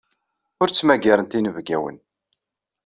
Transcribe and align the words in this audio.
Ur 0.61 0.69
ttmagarent 0.69 1.37
inebgawen. 1.39 1.97